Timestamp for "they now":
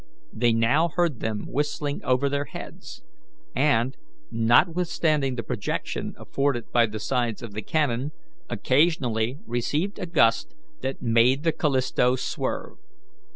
0.33-0.89